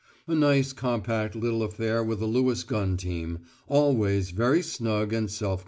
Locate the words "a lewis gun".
2.21-2.97